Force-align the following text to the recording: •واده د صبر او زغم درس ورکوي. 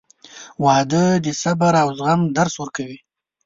•واده 0.63 1.05
د 1.25 1.27
صبر 1.41 1.73
او 1.83 1.87
زغم 1.97 2.21
درس 2.37 2.53
ورکوي. 2.59 2.99